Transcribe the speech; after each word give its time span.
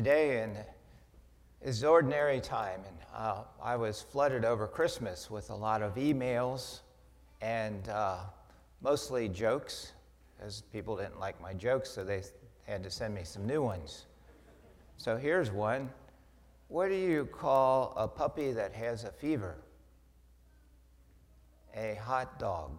Today 0.00 0.42
in, 0.42 0.56
is 1.60 1.84
ordinary 1.84 2.40
time, 2.40 2.80
and 2.88 2.96
uh, 3.14 3.42
I 3.62 3.76
was 3.76 4.00
flooded 4.00 4.46
over 4.46 4.66
Christmas 4.66 5.30
with 5.30 5.50
a 5.50 5.54
lot 5.54 5.82
of 5.82 5.96
emails 5.96 6.80
and 7.42 7.86
uh, 7.90 8.20
mostly 8.80 9.28
jokes, 9.28 9.92
as 10.40 10.62
people 10.72 10.96
didn't 10.96 11.20
like 11.20 11.38
my 11.38 11.52
jokes, 11.52 11.90
so 11.90 12.02
they 12.02 12.22
had 12.66 12.82
to 12.82 12.90
send 12.90 13.14
me 13.14 13.24
some 13.24 13.46
new 13.46 13.62
ones. 13.62 14.06
So 14.96 15.18
here's 15.18 15.50
one 15.50 15.90
What 16.68 16.88
do 16.88 16.94
you 16.94 17.26
call 17.26 17.92
a 17.94 18.08
puppy 18.08 18.52
that 18.52 18.72
has 18.72 19.04
a 19.04 19.12
fever? 19.12 19.58
A 21.76 21.98
hot 22.02 22.38
dog. 22.38 22.70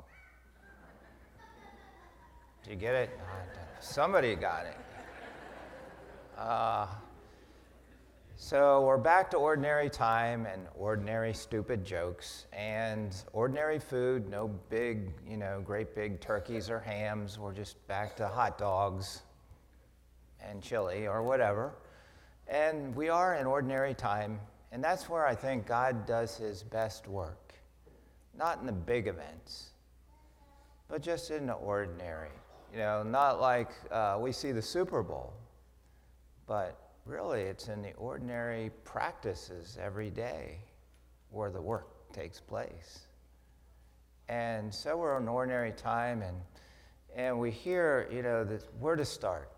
Do 2.63 2.71
you 2.71 2.77
get 2.77 2.95
it? 2.95 3.11
Somebody 3.79 4.33
got 4.33 4.65
it. 4.65 4.77
Uh, 6.35 6.87
so 8.43 8.81
we're 8.81 8.97
back 8.97 9.29
to 9.29 9.37
ordinary 9.37 9.87
time 9.87 10.47
and 10.47 10.63
ordinary 10.73 11.31
stupid 11.31 11.85
jokes 11.85 12.47
and 12.51 13.15
ordinary 13.33 13.77
food. 13.77 14.27
No 14.27 14.47
big, 14.67 15.11
you 15.29 15.37
know, 15.37 15.61
great 15.63 15.93
big 15.93 16.19
turkeys 16.19 16.67
or 16.67 16.79
hams. 16.79 17.37
We're 17.37 17.53
just 17.53 17.87
back 17.87 18.15
to 18.15 18.27
hot 18.27 18.57
dogs 18.57 19.21
and 20.43 20.59
chili 20.59 21.07
or 21.07 21.21
whatever. 21.21 21.75
And 22.47 22.95
we 22.95 23.09
are 23.09 23.35
in 23.35 23.45
ordinary 23.45 23.93
time, 23.93 24.39
and 24.71 24.83
that's 24.83 25.07
where 25.07 25.27
I 25.27 25.35
think 25.35 25.67
God 25.67 26.07
does 26.07 26.35
his 26.35 26.63
best 26.63 27.07
work. 27.07 27.53
Not 28.35 28.59
in 28.59 28.65
the 28.65 28.71
big 28.71 29.05
events, 29.05 29.67
but 30.87 31.03
just 31.03 31.29
in 31.29 31.45
the 31.45 31.53
ordinary. 31.53 32.31
You 32.73 32.79
know, 32.79 33.03
not 33.03 33.39
like 33.39 33.69
uh, 33.91 34.17
we 34.19 34.31
see 34.31 34.51
the 34.51 34.63
Super 34.63 35.03
Bowl, 35.03 35.31
but 36.47 36.90
really 37.05 37.41
it's 37.41 37.67
in 37.67 37.81
the 37.81 37.93
ordinary 37.93 38.71
practices 38.83 39.77
every 39.81 40.09
day 40.09 40.59
where 41.29 41.49
the 41.49 41.61
work 41.61 42.11
takes 42.13 42.39
place. 42.39 43.07
And 44.29 44.73
so 44.73 44.97
we're 44.97 45.17
in 45.17 45.27
ordinary 45.27 45.71
time, 45.71 46.21
and, 46.21 46.37
and 47.15 47.39
we 47.39 47.51
hear, 47.51 48.07
you 48.11 48.21
know, 48.21 48.43
that 48.45 48.63
where 48.79 48.95
to 48.95 49.05
start. 49.05 49.51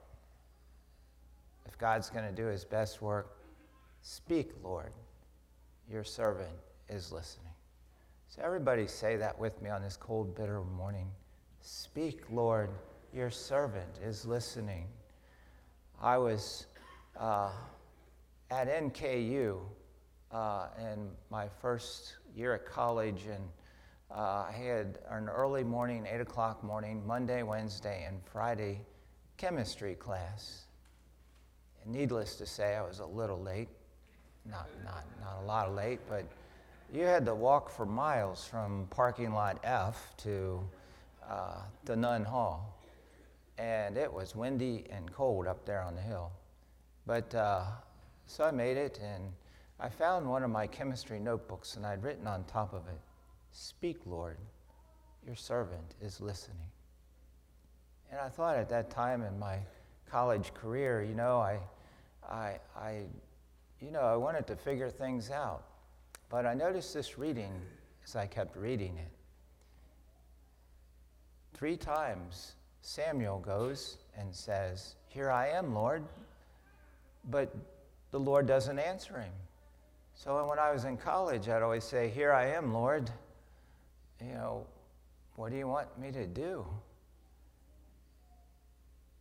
If 1.65 1.77
God's 1.77 2.09
going 2.09 2.25
to 2.25 2.31
do 2.31 2.47
his 2.47 2.65
best 2.65 3.01
work, 3.01 3.37
speak, 4.01 4.51
Lord. 4.63 4.91
Your 5.89 6.03
servant 6.03 6.49
is 6.89 7.11
listening. 7.11 7.51
So, 8.29 8.41
everybody 8.43 8.87
say 8.87 9.15
that 9.17 9.37
with 9.37 9.61
me 9.61 9.69
on 9.69 9.83
this 9.83 9.95
cold, 9.95 10.35
bitter 10.35 10.61
morning. 10.61 11.07
Speak, 11.61 12.21
Lord. 12.31 12.69
Your 13.13 13.29
servant 13.29 13.99
is 14.03 14.25
listening. 14.25 14.87
I 16.01 16.17
was 16.17 16.65
uh, 17.19 17.51
at 18.51 18.67
NKU 18.67 19.59
uh, 20.31 20.67
in 20.79 21.09
my 21.29 21.47
first 21.61 22.15
year 22.35 22.53
at 22.55 22.65
college, 22.65 23.23
and 23.25 23.43
uh, 24.11 24.45
I 24.47 24.51
had 24.51 24.99
an 25.09 25.29
early 25.29 25.63
morning, 25.63 26.07
8 26.11 26.21
o'clock 26.21 26.63
morning, 26.63 27.05
Monday, 27.05 27.43
Wednesday, 27.43 28.05
and 28.07 28.19
Friday 28.25 28.81
chemistry 29.37 29.95
class. 29.95 30.65
And 31.83 31.93
needless 31.93 32.35
to 32.35 32.45
say, 32.45 32.75
I 32.75 32.81
was 32.81 32.99
a 32.99 33.05
little 33.05 33.41
late. 33.41 33.69
Not, 34.45 34.67
not, 34.83 35.05
not 35.21 35.41
a 35.41 35.45
lot 35.45 35.67
of 35.67 35.75
late, 35.75 35.99
but 36.09 36.25
you 36.93 37.03
had 37.03 37.25
to 37.25 37.33
walk 37.33 37.69
for 37.69 37.85
miles 37.85 38.45
from 38.45 38.87
parking 38.89 39.33
lot 39.33 39.57
F 39.63 40.13
to 40.17 40.59
uh, 41.27 41.61
the 41.85 41.95
Nunn 41.95 42.23
Hall. 42.23 42.77
And 43.57 43.97
it 43.97 44.11
was 44.11 44.35
windy 44.35 44.85
and 44.89 45.11
cold 45.11 45.47
up 45.47 45.65
there 45.65 45.81
on 45.81 45.95
the 45.95 46.01
hill. 46.01 46.31
But 47.05 47.35
uh, 47.35 47.63
so 48.25 48.45
I 48.45 48.51
made 48.51 48.77
it, 48.77 48.99
and 49.03 49.23
I 49.79 49.89
found 49.89 50.27
one 50.27 50.43
of 50.43 50.49
my 50.49 50.67
chemistry 50.67 51.19
notebooks, 51.19 51.75
and 51.75 51.85
I'd 51.85 52.03
written 52.03 52.27
on 52.27 52.45
top 52.45 52.73
of 52.73 52.87
it, 52.87 52.99
Speak, 53.51 53.97
Lord, 54.05 54.37
your 55.25 55.35
servant 55.35 55.95
is 56.01 56.21
listening. 56.21 56.57
And 58.09 58.19
I 58.19 58.29
thought 58.29 58.55
at 58.55 58.69
that 58.69 58.89
time 58.89 59.21
in 59.21 59.37
my 59.37 59.59
college 60.09 60.53
career, 60.53 61.03
you 61.03 61.13
know, 61.13 61.39
I, 61.39 61.59
I, 62.27 62.59
I, 62.75 63.01
you 63.79 63.91
know, 63.91 64.01
I 64.01 64.15
wanted 64.15 64.47
to 64.47 64.55
figure 64.55 64.89
things 64.89 65.29
out. 65.29 65.65
But 66.29 66.45
I 66.45 66.53
noticed 66.53 66.93
this 66.93 67.17
reading 67.17 67.51
as 68.05 68.15
I 68.15 68.25
kept 68.25 68.55
reading 68.55 68.97
it. 68.97 69.11
Three 71.53 71.77
times 71.77 72.53
Samuel 72.81 73.39
goes 73.39 73.97
and 74.17 74.33
says, 74.33 74.95
Here 75.09 75.29
I 75.29 75.49
am, 75.49 75.75
Lord 75.75 76.03
but 77.29 77.55
the 78.11 78.19
Lord 78.19 78.47
doesn't 78.47 78.79
answer 78.79 79.19
him. 79.19 79.31
So 80.13 80.47
when 80.47 80.59
I 80.59 80.71
was 80.71 80.85
in 80.85 80.97
college, 80.97 81.49
I'd 81.49 81.61
always 81.61 81.83
say, 81.83 82.09
Here 82.09 82.31
I 82.31 82.47
am, 82.47 82.73
Lord. 82.73 83.09
You 84.21 84.33
know, 84.33 84.67
what 85.35 85.51
do 85.51 85.57
you 85.57 85.67
want 85.67 85.97
me 85.99 86.11
to 86.11 86.25
do? 86.25 86.65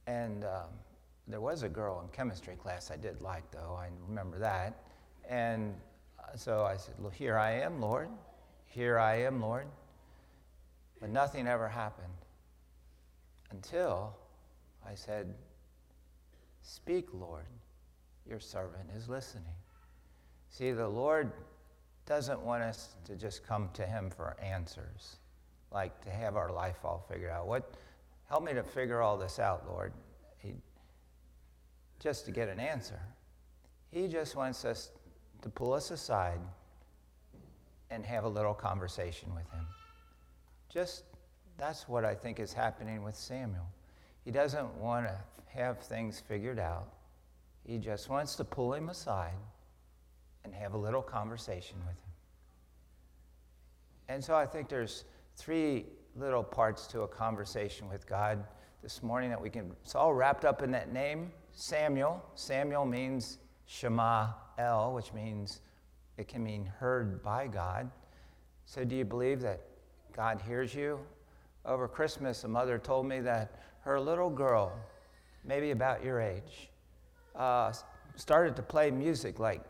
And 0.06 0.44
um, 0.44 0.68
there 1.26 1.40
was 1.40 1.62
a 1.62 1.68
girl 1.68 2.00
in 2.02 2.08
chemistry 2.08 2.56
class 2.56 2.90
I 2.90 2.96
did 2.96 3.22
like, 3.22 3.50
though. 3.50 3.78
I 3.78 3.88
remember 4.08 4.38
that. 4.38 4.82
And 5.28 5.74
uh, 6.18 6.36
so 6.36 6.64
I 6.64 6.76
said, 6.76 6.94
well, 6.98 7.10
Here 7.10 7.38
I 7.38 7.52
am, 7.52 7.80
Lord. 7.80 8.08
Here 8.66 8.98
I 8.98 9.22
am, 9.22 9.40
Lord. 9.40 9.66
But 11.00 11.10
nothing 11.10 11.48
ever 11.48 11.68
happened 11.68 12.12
until 13.50 14.14
I 14.86 14.94
said, 14.94 15.34
Speak, 16.62 17.08
Lord. 17.12 17.46
Your 18.28 18.40
servant 18.40 18.88
is 18.96 19.08
listening. 19.08 19.54
See, 20.48 20.72
the 20.72 20.88
Lord 20.88 21.32
doesn't 22.06 22.40
want 22.40 22.62
us 22.62 22.94
to 23.04 23.16
just 23.16 23.46
come 23.46 23.70
to 23.74 23.86
Him 23.86 24.10
for 24.10 24.36
answers, 24.40 25.16
like 25.72 26.02
to 26.04 26.10
have 26.10 26.36
our 26.36 26.52
life 26.52 26.76
all 26.84 27.04
figured 27.08 27.30
out. 27.30 27.46
What, 27.46 27.74
help 28.28 28.44
me 28.44 28.52
to 28.52 28.62
figure 28.62 29.00
all 29.00 29.16
this 29.16 29.38
out, 29.38 29.64
Lord. 29.68 29.92
He, 30.38 30.54
just 32.00 32.24
to 32.26 32.32
get 32.32 32.48
an 32.48 32.60
answer. 32.60 33.00
He 33.90 34.08
just 34.08 34.36
wants 34.36 34.64
us 34.64 34.90
to 35.42 35.48
pull 35.48 35.72
us 35.72 35.90
aside 35.90 36.40
and 37.90 38.04
have 38.04 38.24
a 38.24 38.28
little 38.28 38.54
conversation 38.54 39.34
with 39.34 39.48
Him. 39.50 39.66
Just 40.72 41.04
that's 41.58 41.88
what 41.88 42.04
I 42.04 42.14
think 42.14 42.40
is 42.40 42.52
happening 42.52 43.02
with 43.02 43.14
Samuel. 43.14 43.68
He 44.24 44.30
doesn't 44.30 44.74
want 44.76 45.06
to 45.06 45.16
have 45.46 45.80
things 45.80 46.20
figured 46.20 46.58
out. 46.58 46.88
He 47.64 47.78
just 47.78 48.08
wants 48.08 48.36
to 48.36 48.44
pull 48.44 48.74
him 48.74 48.88
aside 48.88 49.38
and 50.44 50.54
have 50.54 50.74
a 50.74 50.78
little 50.78 51.02
conversation 51.02 51.76
with 51.86 51.96
him. 51.96 52.12
And 54.08 54.22
so 54.22 54.34
I 54.34 54.46
think 54.46 54.68
there's 54.68 55.04
three 55.36 55.86
little 56.16 56.42
parts 56.42 56.86
to 56.88 57.02
a 57.02 57.08
conversation 57.08 57.88
with 57.88 58.06
God 58.06 58.44
this 58.82 59.02
morning 59.02 59.30
that 59.30 59.40
we 59.40 59.48
can, 59.48 59.72
it's 59.82 59.94
all 59.94 60.12
wrapped 60.12 60.44
up 60.44 60.62
in 60.62 60.70
that 60.72 60.92
name, 60.92 61.30
Samuel. 61.52 62.22
Samuel 62.34 62.84
means 62.84 63.38
Shema 63.66 64.28
El, 64.58 64.92
which 64.92 65.12
means 65.12 65.60
it 66.18 66.28
can 66.28 66.42
mean 66.42 66.66
heard 66.66 67.22
by 67.22 67.46
God. 67.46 67.90
So 68.66 68.84
do 68.84 68.96
you 68.96 69.04
believe 69.04 69.40
that 69.42 69.60
God 70.12 70.42
hears 70.42 70.74
you? 70.74 70.98
Over 71.64 71.86
Christmas, 71.86 72.42
a 72.44 72.48
mother 72.48 72.78
told 72.78 73.06
me 73.06 73.20
that 73.20 73.62
her 73.80 74.00
little 74.00 74.30
girl, 74.30 74.72
maybe 75.44 75.70
about 75.70 76.04
your 76.04 76.20
age, 76.20 76.68
uh, 77.34 77.72
started 78.16 78.56
to 78.56 78.62
play 78.62 78.90
music, 78.90 79.38
like 79.38 79.62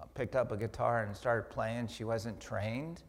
uh, 0.00 0.04
picked 0.14 0.36
up 0.36 0.52
a 0.52 0.56
guitar 0.56 1.02
and 1.02 1.16
started 1.16 1.50
playing. 1.50 1.88
She 1.88 2.04
wasn't 2.04 2.40
trained. 2.40 3.02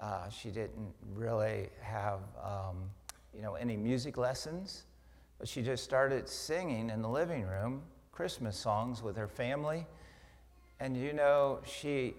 Uh, 0.00 0.28
she 0.28 0.50
didn't 0.50 0.92
really 1.14 1.68
have, 1.80 2.20
um, 2.42 2.90
you 3.34 3.42
know, 3.42 3.54
any 3.54 3.76
music 3.76 4.16
lessons, 4.16 4.84
but 5.38 5.48
she 5.48 5.62
just 5.62 5.84
started 5.84 6.28
singing 6.28 6.90
in 6.90 7.00
the 7.02 7.08
living 7.08 7.42
room 7.42 7.82
Christmas 8.12 8.56
songs 8.56 9.02
with 9.02 9.16
her 9.16 9.28
family. 9.28 9.86
And 10.80 10.96
you 10.96 11.12
know, 11.12 11.60
she 11.64 12.14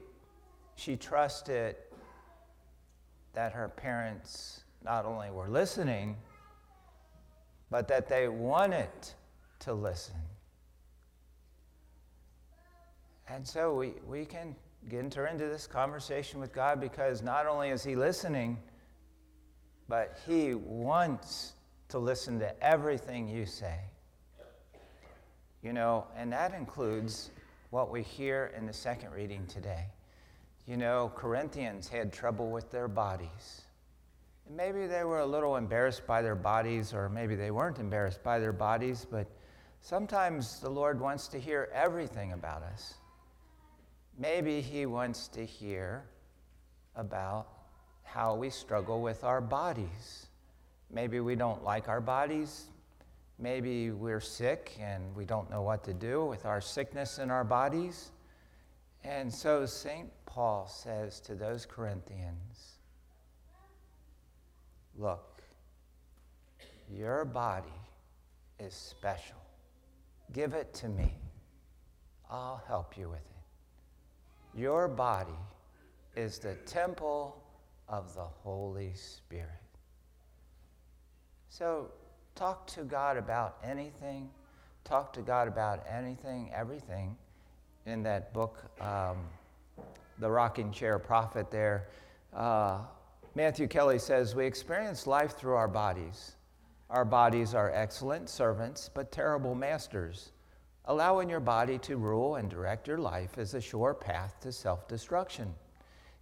she 0.75 0.95
trusted 0.95 1.75
that 3.33 3.51
her 3.53 3.69
parents 3.69 4.61
not 4.83 5.05
only 5.05 5.29
were 5.29 5.47
listening, 5.47 6.15
but 7.69 7.87
that 7.87 8.07
they 8.07 8.27
wanted 8.27 8.89
to 9.59 9.73
listen. 9.73 10.15
And 13.29 13.45
so 13.45 13.73
we, 13.73 13.93
we 14.07 14.25
can 14.25 14.55
enter 14.91 15.27
into 15.27 15.45
this 15.47 15.67
conversation 15.67 16.39
with 16.39 16.53
God 16.53 16.79
because 16.79 17.21
not 17.21 17.45
only 17.45 17.69
is 17.69 17.83
He 17.83 17.95
listening, 17.95 18.57
but 19.87 20.19
He 20.25 20.53
wants 20.53 21.53
to 21.89 21.99
listen 21.99 22.39
to 22.39 22.63
everything 22.63 23.27
you 23.27 23.45
say. 23.45 23.79
You 25.61 25.73
know, 25.73 26.05
and 26.15 26.31
that 26.31 26.53
includes 26.53 27.31
what 27.69 27.91
we 27.91 28.01
hear 28.01 28.53
in 28.57 28.65
the 28.65 28.73
second 28.73 29.11
reading 29.11 29.45
today. 29.47 29.85
You 30.65 30.77
know, 30.77 31.11
Corinthians 31.15 31.87
had 31.87 32.13
trouble 32.13 32.49
with 32.49 32.71
their 32.71 32.87
bodies. 32.87 33.61
And 34.47 34.55
maybe 34.55 34.87
they 34.87 35.03
were 35.03 35.19
a 35.19 35.25
little 35.25 35.57
embarrassed 35.57 36.05
by 36.07 36.21
their 36.21 36.35
bodies, 36.35 36.93
or 36.93 37.09
maybe 37.09 37.35
they 37.35 37.51
weren't 37.51 37.79
embarrassed 37.79 38.23
by 38.23 38.39
their 38.39 38.53
bodies, 38.53 39.05
but 39.09 39.27
Sometimes 39.81 40.59
the 40.59 40.69
Lord 40.69 40.99
wants 40.99 41.27
to 41.29 41.39
hear 41.39 41.69
everything 41.73 42.33
about 42.33 42.63
us. 42.63 42.95
Maybe 44.17 44.61
He 44.61 44.85
wants 44.85 45.27
to 45.29 45.45
hear 45.45 46.03
about 46.95 47.47
how 48.03 48.35
we 48.35 48.49
struggle 48.49 49.01
with 49.01 49.23
our 49.23 49.41
bodies. 49.41 50.27
Maybe 50.91 51.19
we 51.19 51.35
don't 51.35 51.63
like 51.63 51.87
our 51.87 52.01
bodies. 52.01 52.65
Maybe 53.39 53.91
we're 53.91 54.21
sick 54.21 54.75
and 54.81 55.15
we 55.15 55.25
don't 55.25 55.49
know 55.51 55.61
what 55.61 55.83
to 55.83 55.93
do 55.93 56.25
with 56.25 56.45
our 56.45 56.59
sickness 56.61 57.19
in 57.19 57.29
our 57.29 57.43
bodies. 57.43 58.11
And 59.03 59.31
so 59.31 59.65
St. 59.65 60.09
Paul 60.25 60.67
says 60.67 61.19
to 61.21 61.35
those 61.35 61.65
Corinthians 61.65 62.73
Look, 64.97 65.43
your 66.89 67.23
body 67.23 67.67
is 68.59 68.73
special. 68.73 69.37
Give 70.33 70.53
it 70.53 70.73
to 70.75 70.89
me. 70.89 71.13
I'll 72.31 72.63
help 72.67 72.97
you 72.97 73.09
with 73.09 73.19
it. 73.19 73.36
Your 74.55 74.87
body 74.87 75.31
is 76.15 76.39
the 76.39 76.55
temple 76.65 77.41
of 77.87 78.13
the 78.15 78.25
Holy 78.43 78.93
Spirit. 78.95 79.49
So, 81.49 81.91
talk 82.35 82.67
to 82.67 82.83
God 82.83 83.17
about 83.17 83.57
anything. 83.63 84.29
Talk 84.83 85.13
to 85.13 85.21
God 85.21 85.47
about 85.47 85.85
anything, 85.89 86.51
everything. 86.53 87.15
In 87.85 88.03
that 88.03 88.33
book, 88.33 88.63
um, 88.81 89.17
The 90.19 90.29
Rocking 90.29 90.71
Chair 90.71 90.99
Prophet, 90.99 91.49
there, 91.49 91.87
uh, 92.33 92.79
Matthew 93.35 93.67
Kelly 93.67 93.99
says, 93.99 94.35
We 94.35 94.45
experience 94.45 95.07
life 95.07 95.37
through 95.37 95.55
our 95.55 95.67
bodies. 95.67 96.35
Our 96.89 97.05
bodies 97.05 97.53
are 97.53 97.71
excellent 97.71 98.29
servants, 98.29 98.89
but 98.93 99.11
terrible 99.11 99.55
masters. 99.55 100.31
Allowing 100.89 101.29
your 101.29 101.41
body 101.41 101.77
to 101.79 101.97
rule 101.97 102.35
and 102.35 102.49
direct 102.49 102.87
your 102.87 102.97
life 102.97 103.37
is 103.37 103.53
a 103.53 103.61
sure 103.61 103.93
path 103.93 104.39
to 104.41 104.53
self 104.53 104.87
destruction. 104.87 105.53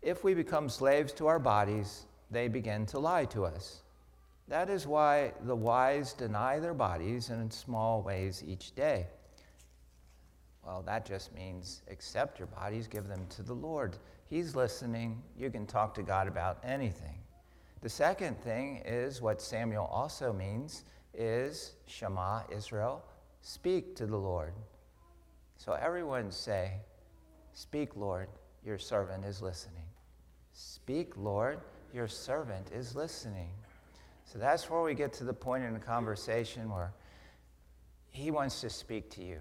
If 0.02 0.24
we 0.24 0.34
become 0.34 0.70
slaves 0.70 1.14
to 1.14 1.28
our 1.28 1.40
bodies, 1.40 2.06
they 2.32 2.48
begin 2.48 2.88
to 2.88 3.00
lie 3.00 3.26
to 3.26 3.46
us. 3.46 3.84
That 4.48 4.70
is 4.70 4.88
why 4.88 5.34
the 5.44 5.56
wise 5.56 6.14
deny 6.14 6.60
their 6.60 6.74
bodies 6.74 7.30
in 7.30 7.50
small 7.52 8.02
ways 8.02 8.44
each 8.46 8.74
day. 8.74 9.06
Well, 10.66 10.82
that 10.88 11.06
just 11.06 11.34
means 11.34 11.82
accept 11.90 12.40
your 12.40 12.48
bodies, 12.48 12.88
give 12.88 13.08
them 13.08 13.28
to 13.30 13.44
the 13.44 13.54
Lord. 13.54 13.98
He's 14.28 14.56
listening. 14.56 15.22
You 15.38 15.52
can 15.52 15.68
talk 15.68 15.94
to 15.96 16.04
God 16.04 16.28
about 16.28 16.58
anything. 16.64 17.20
The 17.82 17.90
second 17.90 18.40
thing 18.42 18.82
is 18.84 19.22
what 19.22 19.42
Samuel 19.42 19.86
also 19.86 20.34
means 20.34 20.86
is 21.14 21.74
Shema 21.86 22.42
Israel, 22.52 23.04
speak 23.46 23.96
to 23.96 24.08
the 24.08 24.18
Lord. 24.18 24.54
So 25.56 25.74
everyone 25.74 26.32
say, 26.32 26.72
Speak, 27.54 27.96
Lord, 27.96 28.28
your 28.66 28.80
servant 28.80 29.24
is 29.24 29.42
listening. 29.42 29.86
Speak, 30.52 31.14
Lord, 31.16 31.60
your 31.94 32.08
servant 32.08 32.72
is 32.74 32.96
listening. 32.96 33.50
So 34.26 34.40
that's 34.40 34.70
where 34.70 34.82
we 34.82 34.96
get 34.96 35.14
to 35.14 35.24
the 35.24 35.34
point 35.34 35.64
in 35.64 35.74
the 35.74 35.80
conversation 35.80 36.70
where 36.72 36.92
he 38.10 38.32
wants 38.32 38.60
to 38.62 38.70
speak 38.70 39.12
to 39.12 39.24
you 39.24 39.40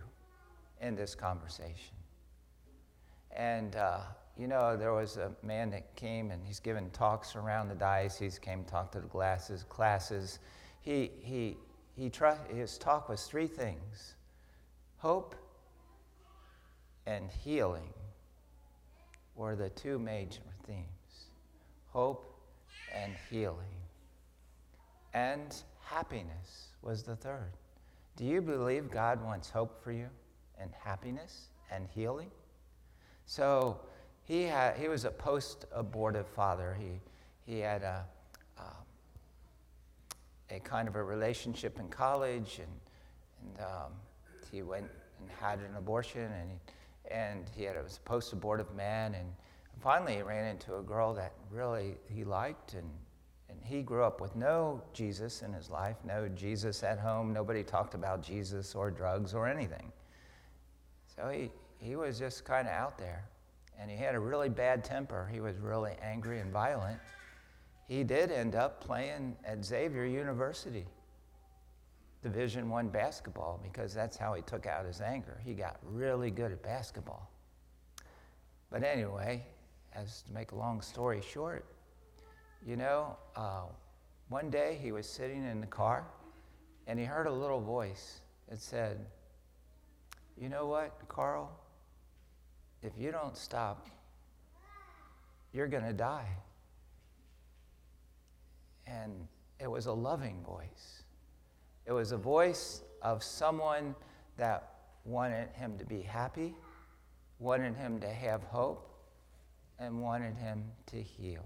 in 0.83 0.95
this 0.95 1.15
conversation. 1.15 1.97
And 3.35 3.75
uh, 3.75 4.01
you 4.37 4.47
know, 4.47 4.77
there 4.77 4.93
was 4.93 5.17
a 5.17 5.33
man 5.43 5.71
that 5.71 5.97
came 5.97 6.31
and 6.31 6.45
he's 6.45 6.61
given 6.61 6.91
talks 6.91 7.37
around 7.37 7.69
the 7.69 7.75
diocese, 7.75 8.39
came 8.39 8.65
talk 8.65 8.93
to 8.93 9.01
the 9.01 9.09
classes, 9.09 9.65
classes. 9.69 10.41
He, 10.83 11.11
he, 11.21 11.57
he 11.97 12.11
tr- 12.11 12.43
his 12.49 12.79
talk 12.79 13.09
was 13.09 13.25
three 13.25 13.47
things 13.47 14.15
hope 14.99 15.35
and 17.07 17.31
healing 17.31 17.93
were 19.37 19.57
the 19.57 19.69
two 19.71 19.99
major 19.99 20.41
themes 20.67 20.89
hope 21.95 22.35
and 22.93 23.13
healing. 23.31 23.57
And 25.15 25.55
happiness 25.85 26.69
was 26.83 27.03
the 27.05 27.15
third. 27.15 27.53
Do 28.17 28.25
you 28.25 28.43
believe 28.43 28.91
God 28.91 29.25
wants 29.25 29.49
hope 29.49 29.83
for 29.83 29.93
you 29.93 30.09
and 30.61 30.71
happiness 30.83 31.49
and 31.71 31.87
healing? 31.95 32.31
So, 33.27 33.81
he, 34.25 34.43
had, 34.43 34.77
he 34.77 34.89
was 34.89 35.05
a 35.05 35.11
post 35.11 35.67
abortive 35.73 36.27
father. 36.27 36.77
He, 36.79 37.01
he 37.53 37.61
had 37.61 37.83
a, 37.83 38.05
a 40.55 40.61
kind 40.61 40.89
of 40.89 40.97
a 40.97 41.03
relationship 41.03 41.79
in 41.79 41.89
college, 41.89 42.61
and, 42.61 43.59
and 43.59 43.67
um, 43.67 43.93
he 44.51 44.63
went 44.63 44.87
and 45.21 45.31
had 45.31 45.59
an 45.61 45.77
abortion, 45.77 46.23
and 46.23 46.51
he, 46.51 46.59
and 47.11 47.45
he 47.57 47.65
had, 47.65 47.83
was 47.83 47.99
a 47.99 48.09
post 48.09 48.33
abortive 48.33 48.75
man. 48.75 49.15
And 49.15 49.27
finally, 49.81 50.17
he 50.17 50.23
ran 50.23 50.47
into 50.47 50.77
a 50.77 50.83
girl 50.83 51.15
that 51.15 51.33
really 51.51 51.97
he 52.09 52.25
liked, 52.25 52.75
and, 52.75 52.91
and 53.49 53.59
he 53.63 53.83
grew 53.83 54.05
up 54.05 54.21
with 54.21 54.35
no 54.37 54.83
Jesus 54.93 55.43
in 55.43 55.53
his 55.53 55.71
life, 55.71 55.97
no 56.05 56.29
Jesus 56.29 56.83
at 56.83 56.99
home. 56.99 57.33
Nobody 57.33 57.63
talked 57.63 57.95
about 57.95 58.23
Jesus 58.23 58.75
or 58.75 58.91
drugs 58.91 59.35
or 59.35 59.47
anything. 59.47 59.93
So 61.15 61.29
he, 61.29 61.51
he 61.79 61.97
was 61.97 62.19
just 62.19 62.45
kind 62.45 62.67
of 62.67 62.75
out 62.75 62.99
there 62.99 63.29
and 63.81 63.91
he 63.91 63.97
had 63.97 64.15
a 64.15 64.21
really 64.21 64.49
bad 64.49 64.85
temper. 64.85 65.29
He 65.33 65.41
was 65.41 65.59
really 65.59 65.93
angry 66.03 66.41
and 66.41 66.53
violent. 66.53 66.99
He 67.89 68.03
did 68.05 68.31
end 68.31 68.55
up 68.55 68.81
playing 68.83 69.37
at 69.45 69.65
Xavier 69.65 70.05
University, 70.05 70.87
Division 72.23 72.71
One 72.71 72.89
basketball, 72.89 73.61
because 73.63 73.93
that's 73.93 74.17
how 74.17 74.35
he 74.35 74.43
took 74.43 74.67
out 74.67 74.87
his 74.87 75.01
anger. 75.01 75.41
He 75.45 75.53
got 75.55 75.79
really 75.83 76.31
good 76.31 76.53
at 76.53 76.63
basketball. 76.63 77.31
But 78.71 78.83
anyway, 78.83 79.45
as 79.95 80.23
to 80.23 80.33
make 80.33 80.53
a 80.53 80.57
long 80.57 80.81
story 80.81 81.21
short, 81.21 81.65
you 82.67 82.77
know, 82.77 83.17
uh, 83.37 83.65
one 84.29 84.49
day 84.49 84.79
he 84.81 84.91
was 84.91 85.07
sitting 85.07 85.45
in 85.45 85.61
the 85.61 85.67
car 85.67 86.07
and 86.87 86.99
he 86.99 87.05
heard 87.05 87.27
a 87.27 87.33
little 87.33 87.61
voice 87.61 88.21
that 88.49 88.59
said, 88.59 89.05
You 90.41 90.49
know 90.49 90.67
what, 90.67 90.99
Carl? 91.09 91.53
if 92.85 92.93
you 92.99 93.11
don't 93.11 93.37
stop, 93.37 93.89
you're 95.53 95.67
going 95.67 95.85
to 95.85 95.93
die. 95.93 96.29
And 98.87 99.13
it 99.61 99.71
was 99.71 99.87
a 99.87 99.93
loving 99.93 100.43
voice. 100.43 101.03
It 101.87 101.93
was 101.93 102.13
a 102.13 102.17
voice 102.17 102.83
of 103.03 103.23
someone 103.23 103.95
that 104.37 104.75
wanted 105.05 105.49
him 105.51 105.79
to 105.79 105.85
be 105.85 106.01
happy, 106.01 106.55
wanted 107.39 107.77
him 107.77 108.01
to 108.01 108.09
have 108.09 108.43
hope, 108.45 108.91
and 109.79 110.01
wanted 110.03 110.35
him 110.37 110.65
to 110.87 111.01
heal. 111.01 111.45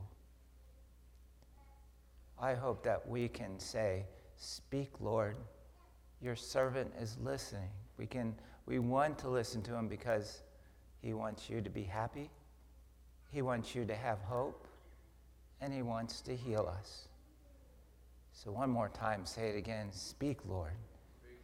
I 2.40 2.54
hope 2.54 2.85
that 2.85 3.07
we 3.09 3.28
can 3.28 3.59
say, 3.59 4.07
Speak, 4.37 4.90
Lord. 5.00 5.37
Your 6.21 6.37
servant 6.37 6.92
is 7.00 7.16
listening. 7.21 7.71
We, 7.97 8.07
can, 8.07 8.35
we 8.66 8.78
want 8.78 9.18
to 9.18 9.28
listen 9.28 9.62
to 9.62 9.75
him 9.75 9.88
because 9.88 10.42
he 11.00 11.12
wants 11.12 11.49
you 11.49 11.61
to 11.61 11.71
be 11.71 11.83
happy. 11.83 12.30
He 13.30 13.42
wants 13.42 13.75
you 13.75 13.85
to 13.85 13.95
have 13.95 14.21
hope. 14.21 14.66
And 15.61 15.73
He 15.73 15.83
wants 15.83 16.21
to 16.23 16.37
heal 16.37 16.73
us. 16.78 17.08
So, 18.45 18.52
one 18.52 18.71
more 18.71 18.88
time, 18.88 19.26
say 19.26 19.49
it 19.49 19.57
again 19.57 19.88
Speak, 19.90 20.38
Lord. 20.49 20.75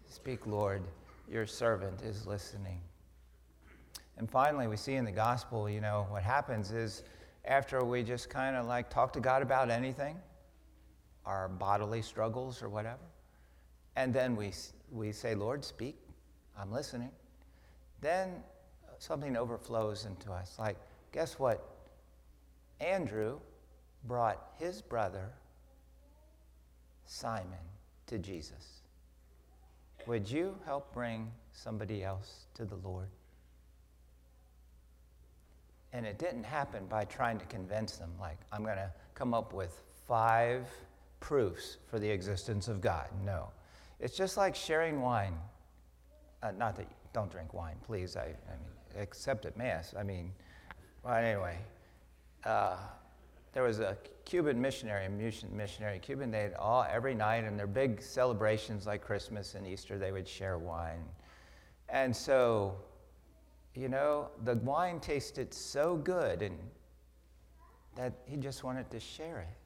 Speak, 0.07 0.47
Lord. 0.47 0.81
Your 1.29 1.45
servant 1.45 2.03
is 2.03 2.25
listening. 2.25 2.81
And 4.17 4.31
finally, 4.31 4.69
we 4.69 4.77
see 4.77 4.95
in 4.95 5.05
the 5.05 5.11
gospel, 5.11 5.69
you 5.69 5.81
know, 5.81 6.07
what 6.11 6.23
happens 6.23 6.71
is 6.71 7.03
after 7.47 7.85
we 7.85 8.05
just 8.05 8.31
kind 8.31 8.55
of 8.55 8.67
like 8.67 8.91
talk 8.91 9.13
to 9.15 9.21
God 9.21 9.43
about 9.43 9.71
anything, 9.71 10.17
our 11.27 11.49
bodily 11.49 12.01
struggles 12.01 12.63
or 12.63 12.69
whatever, 12.69 13.03
and 13.97 14.15
then 14.15 14.37
we, 14.37 14.53
we 14.93 15.11
say, 15.11 15.35
Lord, 15.35 15.65
speak, 15.65 15.99
I'm 16.57 16.71
listening. 16.71 17.11
Then 18.03 18.37
something 18.99 19.37
overflows 19.37 20.05
into 20.05 20.31
us. 20.31 20.55
Like, 20.61 20.77
guess 21.11 21.41
what? 21.41 21.61
Andrew 22.79 23.41
brought 24.05 24.53
his 24.61 24.81
brother, 24.81 25.33
Simon, 27.07 27.59
to 28.07 28.19
Jesus. 28.19 28.83
Would 30.07 30.31
you 30.31 30.57
help 30.65 30.93
bring 30.93 31.31
somebody 31.53 32.05
else 32.05 32.47
to 32.55 32.65
the 32.65 32.77
Lord? 32.77 33.09
And 35.93 36.05
it 36.05 36.19
didn't 36.19 36.45
happen 36.45 36.87
by 36.87 37.05
trying 37.05 37.39
to 37.39 37.47
convince 37.47 37.97
them, 37.97 38.11
like, 38.21 38.39
I'm 38.53 38.65
going 38.65 38.77
to 38.77 38.91
come 39.15 39.33
up 39.33 39.53
with 39.53 39.81
five 40.07 40.67
proofs 41.21 41.79
for 41.87 41.99
the 41.99 42.11
existence 42.11 42.69
of 42.69 42.81
God. 42.81 43.07
No. 43.25 43.49
It's 44.01 44.17
just 44.17 44.37
like 44.37 44.55
sharing 44.55 45.01
wine. 45.01 45.39
Uh, 46.43 46.51
not 46.59 46.77
that, 46.77 46.83
you 46.83 46.97
don't 47.13 47.31
drink 47.31 47.55
wine, 47.55 47.77
please. 47.87 48.17
I, 48.17 48.23
I 48.23 48.25
mean, 48.25 48.71
except 48.97 49.47
at 49.47 49.57
Mass. 49.57 49.95
I 49.99 50.03
mean, 50.03 50.33
well, 51.03 51.15
anyway, 51.15 51.57
uh, 52.45 52.77
there 53.55 53.63
was 53.63 53.79
a 53.79 53.97
Cuban 54.25 54.61
missionary, 54.61 55.07
a 55.07 55.11
missionary 55.11 56.01
Cuban. 56.01 56.31
They 56.31 56.43
had 56.43 56.55
all 56.55 56.85
every 56.91 57.15
night 57.15 57.45
in 57.45 57.57
their 57.57 57.69
big 57.69 58.03
celebrations 58.03 58.85
like 58.85 59.01
Christmas 59.01 59.55
and 59.55 59.67
Easter, 59.67 59.97
they 59.97 60.11
would 60.11 60.27
share 60.27 60.59
wine. 60.59 61.05
And 61.89 62.15
so, 62.15 62.75
you 63.75 63.89
know, 63.89 64.31
the 64.43 64.57
wine 64.57 64.99
tasted 64.99 65.55
so 65.55 65.97
good 65.97 66.43
and 66.43 66.59
that 67.95 68.13
he 68.27 68.37
just 68.37 68.65
wanted 68.65 68.91
to 68.91 68.99
share 68.99 69.41
it. 69.41 69.57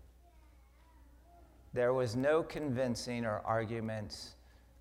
There 1.73 1.95
was 1.95 2.15
no 2.15 2.43
convincing 2.43 3.25
or 3.25 3.41
arguments 3.45 4.35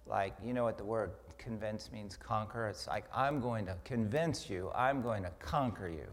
like, 0.05 0.33
you 0.43 0.53
know 0.53 0.63
what 0.65 0.77
the 0.77 0.83
word 0.83 1.11
convince 1.37 1.91
means 1.93 2.17
conquer? 2.17 2.67
It's 2.67 2.87
like, 2.87 3.05
I'm 3.13 3.39
going 3.39 3.65
to 3.67 3.75
convince 3.85 4.49
you, 4.49 4.69
I'm 4.75 5.01
going 5.01 5.23
to 5.23 5.31
conquer 5.39 5.87
you. 5.87 6.07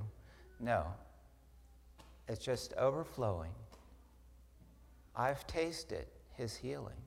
No, 0.61 0.87
it's 2.29 2.45
just 2.45 2.73
overflowing. 2.75 3.53
I've 5.17 5.47
tasted 5.47 6.07
his 6.33 6.57
healing, 6.57 7.01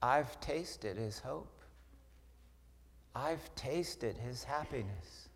I've 0.00 0.40
tasted 0.40 0.96
his 0.96 1.18
hope, 1.18 1.62
I've 3.14 3.54
tasted 3.54 4.16
his 4.16 4.42
happiness. 4.42 5.28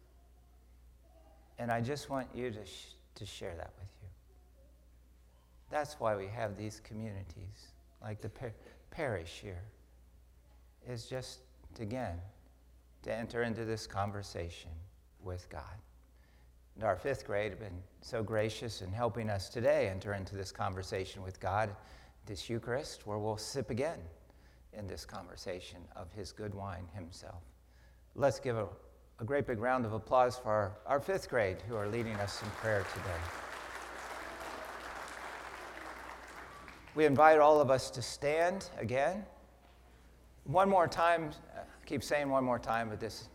And 1.59 1.71
I 1.71 1.81
just 1.81 2.11
want 2.11 2.29
you 2.35 2.51
to, 2.51 2.67
sh- 2.67 2.95
to 3.15 3.25
share 3.25 3.55
that 3.57 3.73
with 3.79 3.89
you. 4.03 4.09
That's 5.71 5.99
why 5.99 6.15
we 6.15 6.27
have 6.27 6.57
these 6.57 6.81
communities, 6.85 7.73
like 8.03 8.21
the 8.21 8.29
par- 8.29 8.53
parish 8.91 9.41
here, 9.43 9.63
is 10.87 11.07
just, 11.07 11.41
again, 11.81 12.21
to 13.03 13.15
enter 13.15 13.43
into 13.43 13.65
this 13.65 13.87
conversation 13.87 14.71
with 15.23 15.49
God. 15.49 15.63
And 16.77 16.85
our 16.85 16.97
fifth 16.97 17.27
grade 17.27 17.53
have 17.53 17.61
been 17.61 17.83
so 18.03 18.23
gracious 18.23 18.83
in 18.83 18.93
helping 18.93 19.31
us 19.31 19.49
today 19.49 19.89
enter 19.89 20.13
into 20.13 20.37
this 20.37 20.53
conversation 20.53 21.23
with 21.23 21.41
God, 21.41 21.71
this 22.27 22.51
Eucharist, 22.51 23.07
where 23.07 23.19
we'll 23.19 23.39
sip 23.39 23.71
again 23.71 23.99
in 24.75 24.87
this 24.87 25.07
conversation 25.07 25.79
of 25.97 26.13
His 26.13 26.33
good 26.33 26.55
wine 26.55 26.87
Himself. 26.95 27.43
Let's 28.15 28.39
give 28.39 28.59
a, 28.59 28.67
a 29.21 29.25
great 29.25 29.47
big 29.47 29.59
round 29.59 29.87
of 29.87 29.95
applause 29.95 30.37
for 30.37 30.51
our, 30.51 30.73
our 30.87 31.01
fifth 31.01 31.31
grade 31.31 31.63
who 31.67 31.77
are 31.77 31.89
leading 31.89 32.15
us 32.17 32.43
in 32.43 32.49
prayer 32.51 32.85
today. 32.93 33.21
We 36.95 37.07
invite 37.07 37.39
all 37.39 37.61
of 37.61 37.71
us 37.71 37.91
to 37.91 38.03
stand 38.03 38.69
again. 38.79 39.25
One 40.45 40.69
more 40.69 40.89
time, 40.89 41.31
I 41.55 41.61
keep 41.87 42.05
saying 42.05 42.29
one 42.29 42.45
more 42.45 42.59
time, 42.59 42.91
but 42.91 43.01
this 43.01 43.29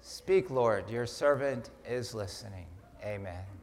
speak, 0.00 0.50
Lord, 0.50 0.88
your 0.88 1.06
servant 1.06 1.70
is 1.84 2.14
listening. 2.14 2.66
Amen. 3.06 3.55